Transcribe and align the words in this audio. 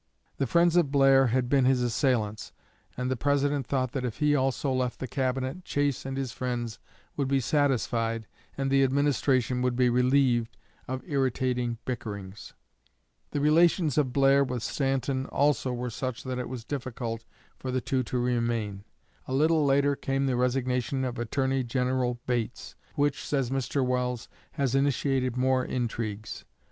The 0.37 0.47
friends 0.47 0.75
of 0.75 0.89
Blair 0.91 1.27
had 1.27 1.47
been 1.47 1.65
his 1.65 1.83
assailants, 1.83 2.51
and 2.97 3.11
the 3.11 3.15
President 3.15 3.67
thought 3.67 3.91
that 3.91 4.03
if 4.03 4.17
he 4.17 4.35
also 4.35 4.73
left 4.73 4.97
the 4.97 5.07
Cabinet 5.07 5.63
Chase 5.63 6.07
and 6.07 6.17
his 6.17 6.31
friends 6.31 6.79
would 7.15 7.27
be 7.27 7.39
satisfied 7.39 8.25
and 8.57 8.71
the 8.71 8.81
administration 8.81 9.61
would 9.61 9.75
be 9.75 9.91
relieved 9.91 10.57
of 10.87 11.03
irritating 11.07 11.77
bickerings. 11.85 12.55
The 13.29 13.41
relations 13.41 13.95
of 13.95 14.11
Blair 14.11 14.43
with 14.43 14.63
Stanton 14.63 15.27
also 15.27 15.71
were 15.71 15.91
such 15.91 16.23
that 16.23 16.39
it 16.39 16.49
was 16.49 16.65
difficult 16.65 17.23
for 17.59 17.69
the 17.69 17.79
two 17.79 18.01
to 18.01 18.17
remain." 18.17 18.83
A 19.27 19.35
little 19.35 19.63
later 19.63 19.95
came 19.95 20.25
the 20.25 20.35
resignation 20.35 21.05
of 21.05 21.19
Attorney 21.19 21.63
General 21.63 22.19
Bates, 22.25 22.73
which, 22.95 23.23
says 23.23 23.51
Mr. 23.51 23.85
Welles, 23.85 24.27
"has 24.53 24.73
initiated 24.73 25.37
more 25.37 25.63
intrigues. 25.63 26.43